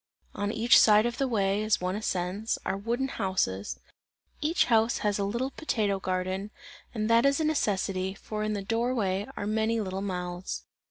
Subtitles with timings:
[0.33, 3.79] On each side of the way, as one ascends, are wooden houses;
[4.41, 6.49] each house has a little potato garden,
[6.91, 10.65] and that is a necessity, for in the door way are many little mouths.